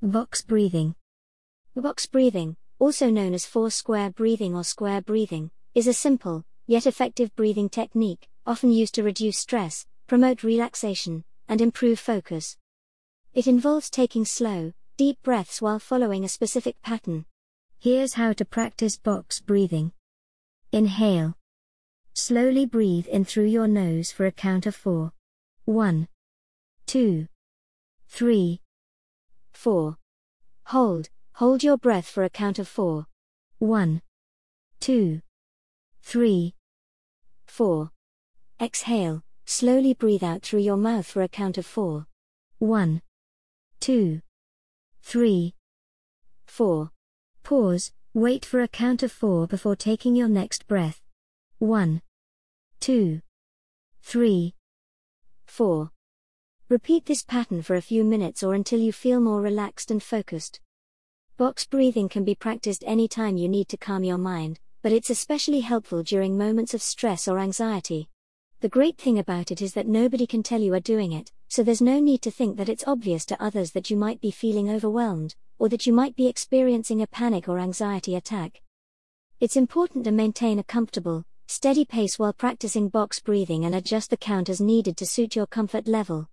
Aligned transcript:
Box 0.00 0.42
breathing. 0.42 0.94
Box 1.74 2.06
breathing, 2.06 2.56
also 2.78 3.10
known 3.10 3.34
as 3.34 3.44
four 3.44 3.68
square 3.68 4.10
breathing 4.10 4.54
or 4.54 4.62
square 4.62 5.00
breathing, 5.00 5.50
is 5.74 5.88
a 5.88 5.92
simple, 5.92 6.44
yet 6.68 6.86
effective 6.86 7.34
breathing 7.34 7.68
technique, 7.68 8.28
often 8.46 8.70
used 8.70 8.94
to 8.94 9.02
reduce 9.02 9.38
stress, 9.38 9.86
promote 10.06 10.44
relaxation, 10.44 11.24
and 11.48 11.60
improve 11.60 11.98
focus. 11.98 12.56
It 13.34 13.48
involves 13.48 13.90
taking 13.90 14.24
slow, 14.24 14.72
deep 14.96 15.20
breaths 15.24 15.60
while 15.60 15.80
following 15.80 16.24
a 16.24 16.28
specific 16.28 16.80
pattern. 16.80 17.24
Here's 17.80 18.14
how 18.14 18.34
to 18.34 18.44
practice 18.44 18.96
box 18.96 19.40
breathing. 19.40 19.90
Inhale. 20.70 21.34
Slowly 22.14 22.66
breathe 22.66 23.08
in 23.08 23.24
through 23.24 23.46
your 23.46 23.66
nose 23.66 24.12
for 24.12 24.26
a 24.26 24.30
count 24.30 24.64
of 24.64 24.76
four. 24.76 25.10
One, 25.64 26.06
two, 26.86 27.26
three, 28.06 28.60
four. 29.58 29.96
Hold, 30.66 31.08
hold 31.32 31.64
your 31.64 31.76
breath 31.76 32.08
for 32.08 32.22
a 32.22 32.30
count 32.30 32.60
of 32.60 32.68
four. 32.68 33.06
One, 33.58 34.02
two, 34.78 35.20
three, 36.00 36.54
four. 37.44 37.90
Exhale, 38.60 39.24
slowly 39.46 39.94
breathe 39.94 40.22
out 40.22 40.42
through 40.42 40.60
your 40.60 40.76
mouth 40.76 41.06
for 41.06 41.22
a 41.22 41.28
count 41.28 41.58
of 41.58 41.66
four. 41.66 42.06
One, 42.60 43.02
two, 43.80 44.20
three, 45.02 45.56
four. 46.46 46.92
Pause, 47.42 47.90
wait 48.14 48.44
for 48.44 48.62
a 48.62 48.68
count 48.68 49.02
of 49.02 49.10
four 49.10 49.48
before 49.48 49.74
taking 49.74 50.14
your 50.14 50.28
next 50.28 50.68
breath. 50.68 51.02
One, 51.58 52.02
two, 52.78 53.22
three, 54.02 54.54
four. 55.46 55.90
Repeat 56.70 57.06
this 57.06 57.22
pattern 57.22 57.62
for 57.62 57.76
a 57.76 57.80
few 57.80 58.04
minutes 58.04 58.42
or 58.42 58.52
until 58.52 58.78
you 58.78 58.92
feel 58.92 59.20
more 59.20 59.40
relaxed 59.40 59.90
and 59.90 60.02
focused. 60.02 60.60
Box 61.38 61.64
breathing 61.64 62.10
can 62.10 62.24
be 62.24 62.34
practiced 62.34 62.84
anytime 62.86 63.38
you 63.38 63.48
need 63.48 63.70
to 63.70 63.78
calm 63.78 64.04
your 64.04 64.18
mind, 64.18 64.60
but 64.82 64.92
it's 64.92 65.08
especially 65.08 65.60
helpful 65.60 66.02
during 66.02 66.36
moments 66.36 66.74
of 66.74 66.82
stress 66.82 67.26
or 67.26 67.38
anxiety. 67.38 68.10
The 68.60 68.68
great 68.68 68.98
thing 68.98 69.18
about 69.18 69.50
it 69.50 69.62
is 69.62 69.72
that 69.72 69.86
nobody 69.86 70.26
can 70.26 70.42
tell 70.42 70.60
you 70.60 70.74
are 70.74 70.80
doing 70.80 71.12
it, 71.12 71.32
so 71.48 71.62
there's 71.62 71.80
no 71.80 72.00
need 72.00 72.20
to 72.20 72.30
think 72.30 72.58
that 72.58 72.68
it's 72.68 72.86
obvious 72.86 73.24
to 73.26 73.42
others 73.42 73.70
that 73.70 73.88
you 73.88 73.96
might 73.96 74.20
be 74.20 74.30
feeling 74.30 74.68
overwhelmed, 74.68 75.36
or 75.58 75.70
that 75.70 75.86
you 75.86 75.94
might 75.94 76.16
be 76.16 76.26
experiencing 76.26 77.00
a 77.00 77.06
panic 77.06 77.48
or 77.48 77.58
anxiety 77.58 78.14
attack. 78.14 78.60
It's 79.40 79.56
important 79.56 80.04
to 80.04 80.12
maintain 80.12 80.58
a 80.58 80.64
comfortable, 80.64 81.24
steady 81.46 81.86
pace 81.86 82.18
while 82.18 82.34
practicing 82.34 82.90
box 82.90 83.20
breathing 83.20 83.64
and 83.64 83.74
adjust 83.74 84.10
the 84.10 84.18
count 84.18 84.50
as 84.50 84.60
needed 84.60 84.98
to 84.98 85.06
suit 85.06 85.34
your 85.34 85.46
comfort 85.46 85.88
level. 85.88 86.28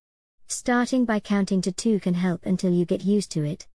Starting 0.47 1.05
by 1.05 1.19
counting 1.19 1.59
to 1.59 1.71
two 1.71 1.99
can 1.99 2.13
help 2.13 2.45
until 2.45 2.71
you 2.71 2.85
get 2.85 3.03
used 3.03 3.31
to 3.31 3.43
it. 3.43 3.63